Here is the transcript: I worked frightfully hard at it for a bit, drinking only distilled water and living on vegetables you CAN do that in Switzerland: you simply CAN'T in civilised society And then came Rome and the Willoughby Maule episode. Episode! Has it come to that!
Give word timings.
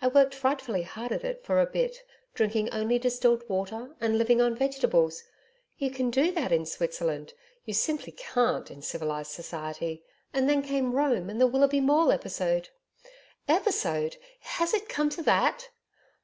I 0.00 0.08
worked 0.08 0.34
frightfully 0.34 0.82
hard 0.82 1.12
at 1.12 1.22
it 1.22 1.44
for 1.44 1.60
a 1.60 1.66
bit, 1.66 2.02
drinking 2.34 2.70
only 2.70 2.98
distilled 2.98 3.48
water 3.48 3.94
and 4.00 4.18
living 4.18 4.40
on 4.40 4.56
vegetables 4.56 5.22
you 5.78 5.88
CAN 5.88 6.10
do 6.10 6.32
that 6.32 6.50
in 6.50 6.66
Switzerland: 6.66 7.34
you 7.64 7.72
simply 7.72 8.10
CAN'T 8.10 8.72
in 8.72 8.82
civilised 8.82 9.30
society 9.30 10.02
And 10.32 10.48
then 10.50 10.62
came 10.62 10.96
Rome 10.96 11.30
and 11.30 11.40
the 11.40 11.46
Willoughby 11.46 11.78
Maule 11.80 12.10
episode. 12.10 12.70
Episode! 13.46 14.16
Has 14.40 14.74
it 14.74 14.88
come 14.88 15.10
to 15.10 15.22
that! 15.22 15.68